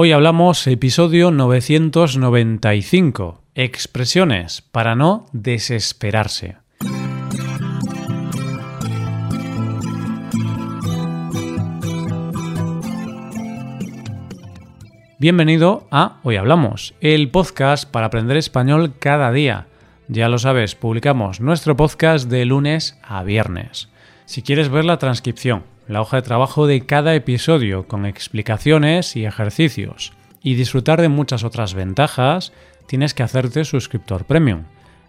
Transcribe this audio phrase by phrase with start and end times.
[0.00, 6.58] Hoy hablamos episodio 995, expresiones para no desesperarse.
[15.18, 19.66] Bienvenido a Hoy Hablamos, el podcast para aprender español cada día.
[20.06, 23.88] Ya lo sabes, publicamos nuestro podcast de lunes a viernes.
[24.26, 29.24] Si quieres ver la transcripción, la hoja de trabajo de cada episodio con explicaciones y
[29.24, 30.12] ejercicios,
[30.42, 32.52] y disfrutar de muchas otras ventajas,
[32.86, 34.64] tienes que hacerte suscriptor premium.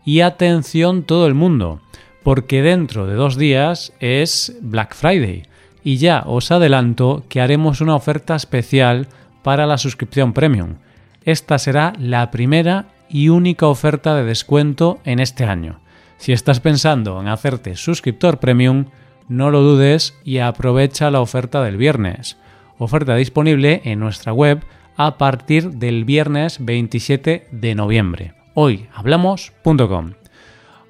[0.06, 1.82] Y atención todo el mundo,
[2.23, 5.44] porque dentro de dos días es Black Friday,
[5.84, 9.08] y ya os adelanto que haremos una oferta especial
[9.44, 10.76] para la suscripción premium.
[11.23, 15.80] Esta será la primera y única oferta de descuento en este año.
[16.18, 18.86] Si estás pensando en hacerte suscriptor premium,
[19.30, 22.38] no lo dudes y aprovecha la oferta del viernes.
[22.78, 24.66] Oferta disponible en nuestra web
[24.98, 28.34] a partir del viernes 27 de noviembre.
[28.54, 30.16] Hoy hablamos.com.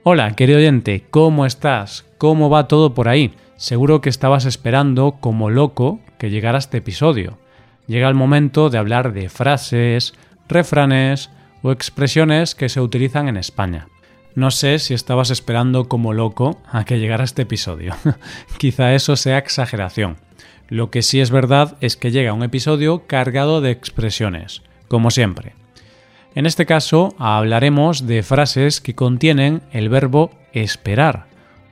[0.02, 2.05] Hola, querido oyente, ¿cómo estás?
[2.17, 3.36] ¿Cómo va todo por ahí?
[3.58, 7.38] Seguro que estabas esperando como loco que llegara este episodio
[7.89, 10.13] llega el momento de hablar de frases,
[10.47, 11.31] refranes
[11.63, 13.88] o expresiones que se utilizan en España.
[14.35, 17.95] No sé si estabas esperando como loco a que llegara este episodio.
[18.58, 20.17] Quizá eso sea exageración.
[20.67, 25.55] Lo que sí es verdad es que llega un episodio cargado de expresiones, como siempre.
[26.35, 31.25] En este caso hablaremos de frases que contienen el verbo esperar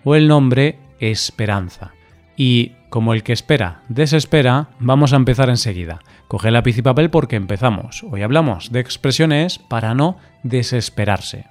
[0.03, 1.93] o el nombre esperanza.
[2.35, 5.99] Y como el que espera desespera, vamos a empezar enseguida.
[6.27, 8.03] Coge lápiz y papel porque empezamos.
[8.03, 11.45] Hoy hablamos de expresiones para no desesperarse.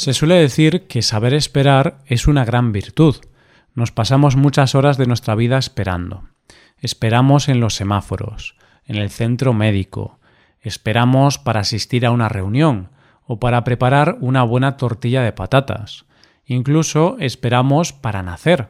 [0.00, 3.16] Se suele decir que saber esperar es una gran virtud.
[3.74, 6.26] Nos pasamos muchas horas de nuestra vida esperando.
[6.78, 8.56] Esperamos en los semáforos,
[8.86, 10.18] en el centro médico,
[10.62, 12.88] esperamos para asistir a una reunión,
[13.26, 16.06] o para preparar una buena tortilla de patatas.
[16.46, 18.68] Incluso esperamos para nacer.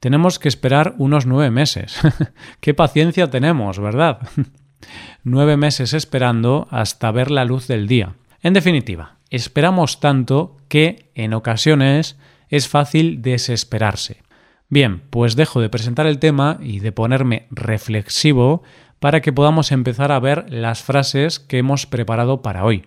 [0.00, 2.00] Tenemos que esperar unos nueve meses.
[2.60, 4.18] Qué paciencia tenemos, ¿verdad?
[5.22, 8.16] nueve meses esperando hasta ver la luz del día.
[8.42, 12.18] En definitiva, esperamos tanto que, en ocasiones,
[12.48, 14.22] es fácil desesperarse.
[14.68, 18.62] Bien, pues dejo de presentar el tema y de ponerme reflexivo
[18.98, 22.86] para que podamos empezar a ver las frases que hemos preparado para hoy.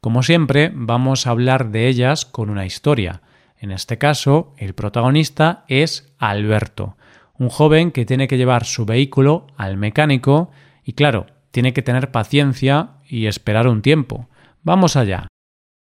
[0.00, 3.22] Como siempre, vamos a hablar de ellas con una historia.
[3.58, 6.96] En este caso, el protagonista es Alberto,
[7.38, 10.50] un joven que tiene que llevar su vehículo al mecánico
[10.84, 14.28] y claro, tiene que tener paciencia y esperar un tiempo.
[14.62, 15.28] Vamos allá.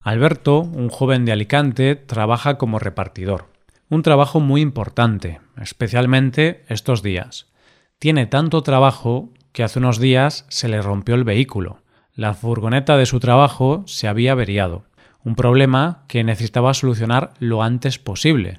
[0.03, 3.49] Alberto, un joven de Alicante, trabaja como repartidor.
[3.87, 7.51] Un trabajo muy importante, especialmente estos días.
[7.99, 11.83] Tiene tanto trabajo que hace unos días se le rompió el vehículo.
[12.15, 14.85] La furgoneta de su trabajo se había averiado,
[15.23, 18.57] un problema que necesitaba solucionar lo antes posible.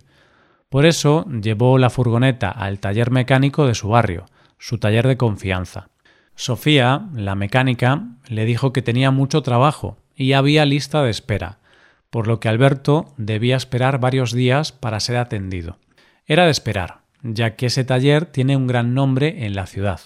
[0.68, 4.26] Por eso llevó la furgoneta al taller mecánico de su barrio,
[4.58, 5.88] su taller de confianza.
[6.36, 11.58] Sofía, la mecánica, le dijo que tenía mucho trabajo y había lista de espera,
[12.10, 15.78] por lo que Alberto debía esperar varios días para ser atendido.
[16.26, 20.00] Era de esperar, ya que ese taller tiene un gran nombre en la ciudad.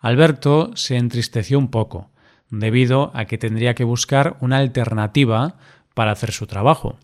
[0.00, 2.10] Alberto se entristeció un poco,
[2.48, 5.56] debido a que tendría que buscar una alternativa
[5.94, 6.98] para hacer su trabajo.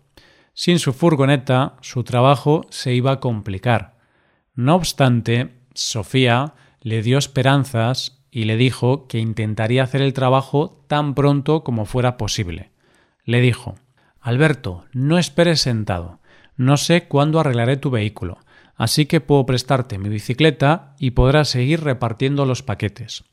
[0.53, 3.97] Sin su furgoneta, su trabajo se iba a complicar.
[4.55, 11.15] No obstante, Sofía le dio esperanzas y le dijo que intentaría hacer el trabajo tan
[11.15, 12.69] pronto como fuera posible.
[13.25, 13.79] Le dijo
[14.21, 16.19] Alberto, no esperes sentado.
[16.55, 18.37] No sé cuándo arreglaré tu vehículo,
[18.75, 23.23] así que puedo prestarte mi bicicleta y podrás seguir repartiendo los paquetes.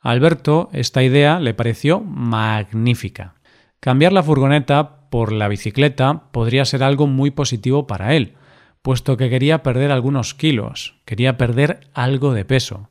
[0.00, 3.34] Alberto esta idea le pareció magnífica.
[3.80, 8.34] Cambiar la furgoneta por la bicicleta podría ser algo muy positivo para él,
[8.80, 12.90] puesto que quería perder algunos kilos, quería perder algo de peso.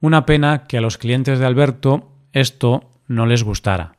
[0.00, 3.96] Una pena que a los clientes de Alberto esto no les gustara.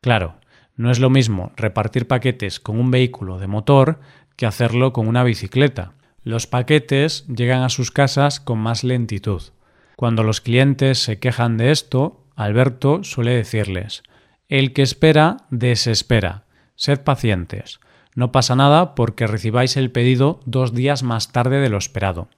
[0.00, 0.36] Claro,
[0.74, 4.00] no es lo mismo repartir paquetes con un vehículo de motor
[4.34, 5.92] que hacerlo con una bicicleta.
[6.24, 9.42] Los paquetes llegan a sus casas con más lentitud.
[9.96, 14.02] Cuando los clientes se quejan de esto, Alberto suele decirles
[14.48, 16.44] El que espera, desespera.
[16.74, 17.78] Sed pacientes.
[18.16, 22.28] No pasa nada porque recibáis el pedido dos días más tarde de lo esperado.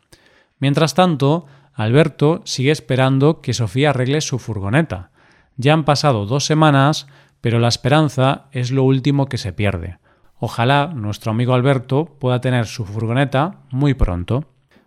[0.60, 1.46] Mientras tanto,
[1.78, 5.12] Alberto sigue esperando que Sofía arregle su furgoneta.
[5.56, 7.06] Ya han pasado dos semanas,
[7.40, 9.98] pero la esperanza es lo último que se pierde.
[10.40, 14.46] Ojalá nuestro amigo Alberto pueda tener su furgoneta muy pronto.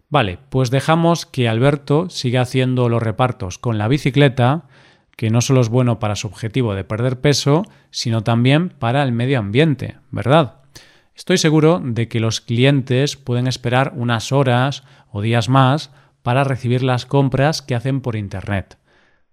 [0.09, 4.63] Vale, pues dejamos que Alberto siga haciendo los repartos con la bicicleta,
[5.15, 9.13] que no solo es bueno para su objetivo de perder peso, sino también para el
[9.13, 10.55] medio ambiente, ¿verdad?
[11.15, 15.91] Estoy seguro de que los clientes pueden esperar unas horas o días más
[16.23, 18.77] para recibir las compras que hacen por Internet.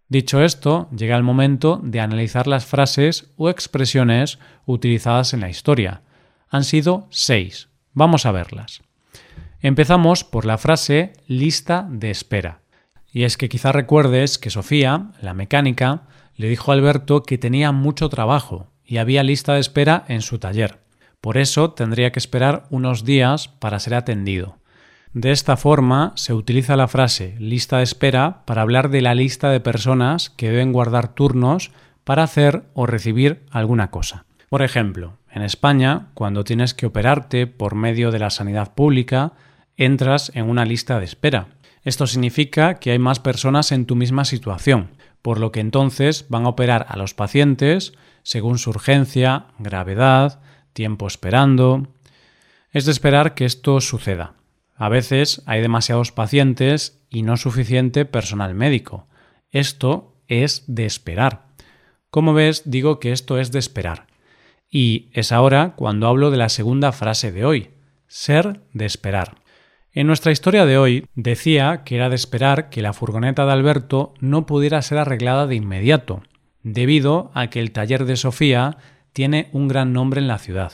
[0.08, 6.00] Dicho esto, llega el momento de analizar las frases o expresiones utilizadas en la historia.
[6.48, 7.68] Han sido seis.
[7.92, 8.82] Vamos a verlas.
[9.60, 12.60] Empezamos por la frase lista de espera.
[13.12, 16.02] Y es que quizá recuerdes que Sofía, la mecánica,
[16.36, 20.38] le dijo a Alberto que tenía mucho trabajo y había lista de espera en su
[20.38, 20.78] taller.
[21.20, 24.56] Por eso tendría que esperar unos días para ser atendido.
[25.14, 29.50] De esta forma se utiliza la frase lista de espera para hablar de la lista
[29.50, 31.72] de personas que deben guardar turnos
[32.04, 34.26] para hacer o recibir alguna cosa.
[34.48, 39.32] Por ejemplo, en España, cuando tienes que operarte por medio de la sanidad pública,
[39.76, 41.48] entras en una lista de espera.
[41.84, 44.90] Esto significa que hay más personas en tu misma situación,
[45.22, 50.40] por lo que entonces van a operar a los pacientes según su urgencia, gravedad,
[50.72, 51.88] tiempo esperando.
[52.72, 54.37] Es de esperar que esto suceda.
[54.78, 59.08] A veces hay demasiados pacientes y no suficiente personal médico.
[59.50, 61.48] Esto es de esperar.
[62.10, 64.06] Como ves, digo que esto es de esperar.
[64.70, 67.70] Y es ahora cuando hablo de la segunda frase de hoy,
[68.06, 69.42] ser de esperar.
[69.90, 74.14] En nuestra historia de hoy decía que era de esperar que la furgoneta de Alberto
[74.20, 76.22] no pudiera ser arreglada de inmediato,
[76.62, 78.76] debido a que el taller de Sofía
[79.12, 80.72] tiene un gran nombre en la ciudad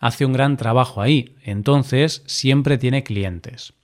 [0.00, 3.74] hace un gran trabajo ahí, entonces siempre tiene clientes.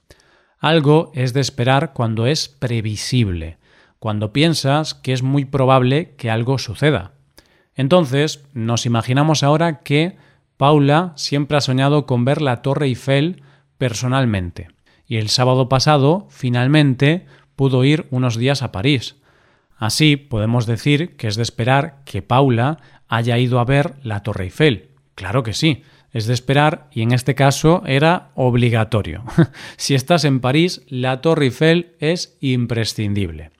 [0.59, 3.57] Algo es de esperar cuando es previsible,
[3.99, 7.13] cuando piensas que es muy probable que algo suceda.
[7.75, 10.17] Entonces, nos imaginamos ahora que
[10.57, 13.41] Paula siempre ha soñado con ver la Torre Eiffel
[13.79, 14.67] personalmente,
[15.07, 17.25] y el sábado pasado, finalmente,
[17.55, 19.15] pudo ir unos días a París.
[19.75, 22.77] Así podemos decir que es de esperar que Paula
[23.07, 24.91] haya ido a ver la Torre Eiffel.
[25.15, 29.23] Claro que sí, es de esperar y en este caso era obligatorio.
[29.77, 33.51] si estás en París, la Torre Eiffel es imprescindible.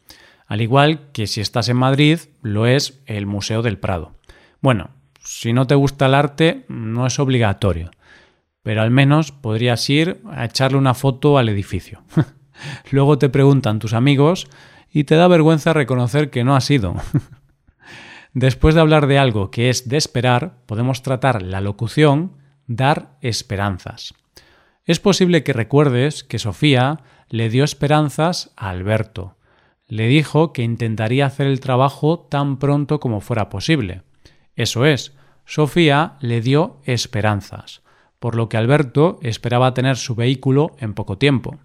[0.48, 4.14] Al igual que si estás en Madrid, lo es el Museo del Prado.
[4.60, 4.90] Bueno,
[5.24, 7.92] si no te gusta el arte, no es obligatorio,
[8.64, 12.04] pero al menos podrías ir a echarle una foto al edificio.
[12.92, 14.48] Luego te preguntan tus amigos
[14.92, 16.96] y te da vergüenza reconocer que no has ido.
[18.34, 22.41] Después de hablar de algo que es de esperar, podemos tratar la locución
[22.76, 24.14] dar esperanzas.
[24.86, 29.36] Es posible que recuerdes que Sofía le dio esperanzas a Alberto.
[29.88, 34.04] Le dijo que intentaría hacer el trabajo tan pronto como fuera posible.
[34.56, 35.14] Eso es,
[35.46, 37.82] Sofía le dio esperanzas,
[38.20, 41.60] por lo que Alberto esperaba tener su vehículo en poco tiempo.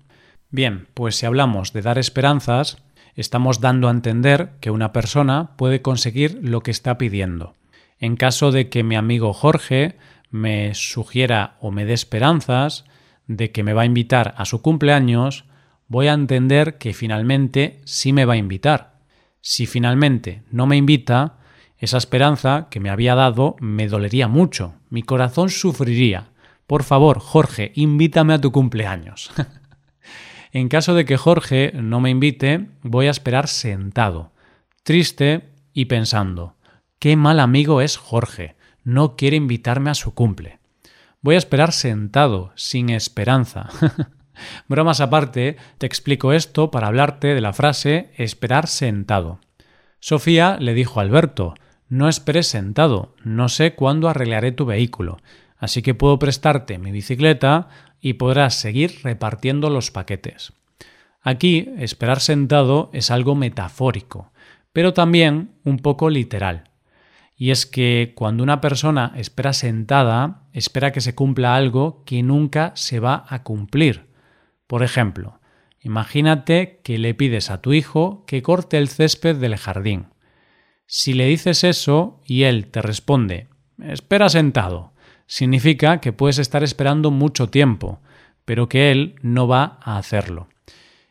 [0.51, 2.79] Bien, pues si hablamos de dar esperanzas,
[3.15, 7.55] estamos dando a entender que una persona puede conseguir lo que está pidiendo.
[7.99, 9.97] En caso de que mi amigo Jorge
[10.37, 12.85] me sugiera o me dé esperanzas
[13.27, 15.45] de que me va a invitar a su cumpleaños,
[15.89, 19.01] voy a entender que finalmente sí me va a invitar.
[19.41, 21.39] Si finalmente no me invita,
[21.79, 26.29] esa esperanza que me había dado me dolería mucho, mi corazón sufriría.
[26.67, 29.31] Por favor, Jorge, invítame a tu cumpleaños.
[30.53, 34.33] en caso de que Jorge no me invite, voy a esperar sentado,
[34.83, 36.57] triste y pensando,
[36.99, 38.56] qué mal amigo es Jorge
[38.87, 40.61] no quiere invitarme a su cumple.
[41.21, 43.69] Voy a esperar sentado, sin esperanza.
[44.69, 49.41] Bromas aparte, te explico esto para hablarte de la frase esperar sentado.
[49.99, 51.55] Sofía le dijo a Alberto,
[51.89, 55.19] no esperes sentado, no sé cuándo arreglaré tu vehículo,
[55.59, 57.69] así que puedo prestarte mi bicicleta
[58.01, 60.53] y podrás seguir repartiendo los paquetes.
[61.23, 64.31] Aquí, esperar sentado es algo metafórico,
[64.73, 66.71] pero también un poco literal.
[67.37, 72.73] Y es que cuando una persona espera sentada, espera que se cumpla algo que nunca
[72.75, 74.07] se va a cumplir.
[74.67, 75.39] Por ejemplo,
[75.81, 80.07] imagínate que le pides a tu hijo que corte el césped del jardín.
[80.87, 83.49] Si le dices eso y él te responde,
[83.83, 84.93] espera sentado,
[85.27, 88.01] significa que puedes estar esperando mucho tiempo,
[88.47, 90.49] pero que él no va a hacerlo.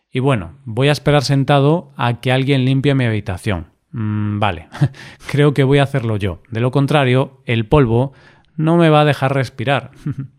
[0.09, 3.74] Y bueno, voy a esperar sentado a que alguien limpie mi habitación.
[3.97, 4.67] Mm, vale,
[5.27, 6.41] creo que voy a hacerlo yo.
[6.49, 8.11] De lo contrario, el polvo
[8.57, 9.91] no me va a dejar respirar.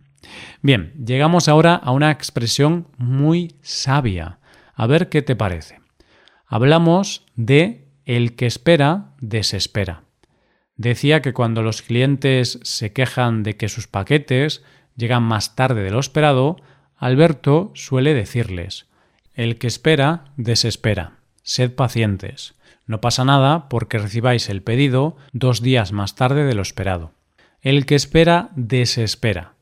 [0.62, 4.40] Bien, llegamos ahora a una expresión muy sabia.
[4.74, 5.80] A ver qué te parece.
[6.46, 10.02] Hablamos de el que espera, desespera.
[10.76, 14.62] Decía que cuando los clientes se quejan de que sus paquetes
[14.96, 16.56] llegan más tarde de lo esperado,
[16.94, 18.86] Alberto suele decirles
[19.32, 21.20] El que espera, desespera.
[21.42, 22.55] Sed pacientes.
[22.86, 27.12] No pasa nada porque recibáis el pedido dos días más tarde de lo esperado.
[27.60, 29.54] El que espera, desespera.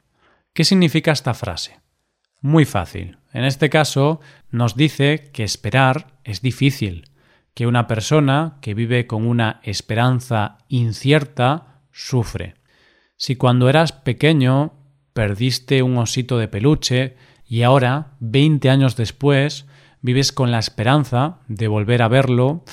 [0.52, 1.80] ¿Qué significa esta frase?
[2.40, 3.16] Muy fácil.
[3.32, 7.08] En este caso, nos dice que esperar es difícil,
[7.54, 12.54] que una persona que vive con una esperanza incierta sufre.
[13.16, 14.74] Si cuando eras pequeño
[15.14, 17.16] perdiste un osito de peluche
[17.46, 19.66] y ahora, 20 años después,
[20.02, 22.64] vives con la esperanza de volver a verlo,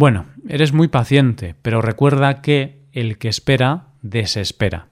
[0.00, 4.88] bueno, eres muy paciente, pero recuerda que el que espera desespera.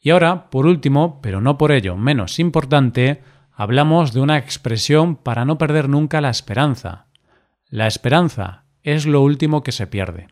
[0.00, 3.22] Y ahora, por último, pero no por ello menos importante,
[3.52, 7.06] hablamos de una expresión para no perder nunca la esperanza.
[7.68, 10.26] La esperanza es lo último que se pierde.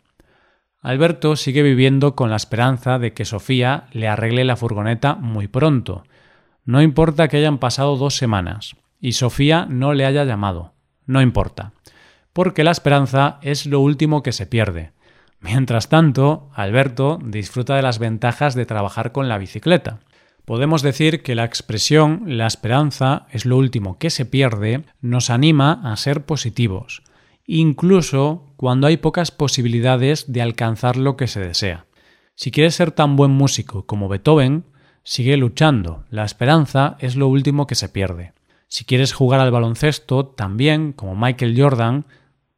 [0.80, 6.02] Alberto sigue viviendo con la esperanza de que Sofía le arregle la furgoneta muy pronto.
[6.64, 10.73] No importa que hayan pasado dos semanas y Sofía no le haya llamado.
[11.06, 11.75] No importa.
[12.36, 14.90] Porque la esperanza es lo último que se pierde.
[15.40, 20.00] Mientras tanto, Alberto disfruta de las ventajas de trabajar con la bicicleta.
[20.44, 25.80] Podemos decir que la expresión la esperanza es lo último que se pierde nos anima
[25.82, 27.02] a ser positivos,
[27.46, 31.86] incluso cuando hay pocas posibilidades de alcanzar lo que se desea.
[32.34, 34.66] Si quieres ser tan buen músico como Beethoven,
[35.04, 36.04] sigue luchando.
[36.10, 38.34] La esperanza es lo último que se pierde.
[38.68, 42.04] Si quieres jugar al baloncesto también, como Michael Jordan,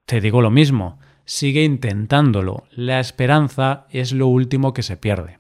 [0.09, 0.99] te digo lo mismo.
[1.27, 2.65] Sigue intentándolo.
[2.71, 5.37] La esperanza es lo último que se pierde.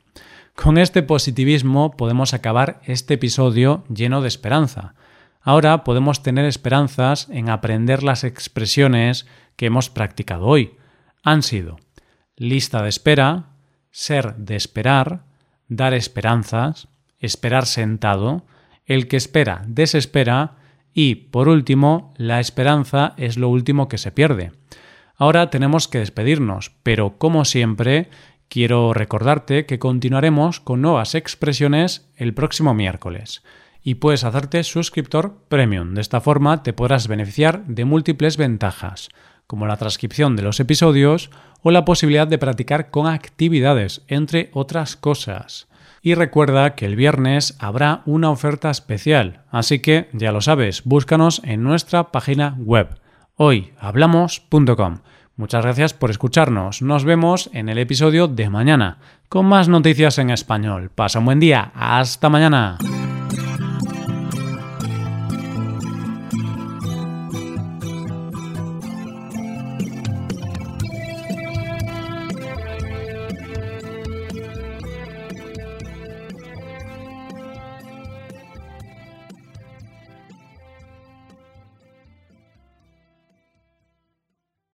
[0.54, 4.94] Con este positivismo podemos acabar este episodio lleno de esperanza.
[5.40, 10.76] Ahora podemos tener esperanzas en aprender las expresiones que hemos practicado hoy.
[11.24, 11.78] Han sido
[12.36, 13.54] lista de espera,
[13.90, 15.24] ser de esperar,
[15.68, 16.88] dar esperanzas,
[17.20, 18.44] esperar sentado,
[18.84, 20.57] el que espera desespera
[20.92, 24.52] y, por último, la esperanza es lo último que se pierde.
[25.16, 28.08] Ahora tenemos que despedirnos, pero como siempre,
[28.48, 33.42] quiero recordarte que continuaremos con nuevas expresiones el próximo miércoles
[33.82, 35.94] y puedes hacerte suscriptor premium.
[35.94, 39.08] De esta forma te podrás beneficiar de múltiples ventajas,
[39.46, 41.30] como la transcripción de los episodios
[41.62, 45.67] o la posibilidad de practicar con actividades, entre otras cosas.
[46.02, 51.40] Y recuerda que el viernes habrá una oferta especial, así que ya lo sabes, búscanos
[51.44, 52.88] en nuestra página web
[53.38, 54.98] hoyhablamos.com.
[55.36, 56.82] Muchas gracias por escucharnos.
[56.82, 60.90] Nos vemos en el episodio de mañana con más noticias en español.
[60.92, 61.70] Pasa un buen día.
[61.74, 62.78] Hasta mañana.